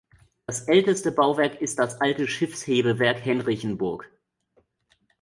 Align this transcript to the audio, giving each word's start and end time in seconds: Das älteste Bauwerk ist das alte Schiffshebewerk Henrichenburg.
Das 0.47 0.61
älteste 0.67 1.11
Bauwerk 1.11 1.61
ist 1.61 1.77
das 1.77 2.01
alte 2.01 2.27
Schiffshebewerk 2.27 3.23
Henrichenburg. 3.23 4.09